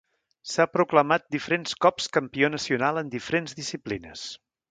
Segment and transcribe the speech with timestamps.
[0.53, 4.27] S'ha proclamat diferents cops campió nacional en diferents disciplines.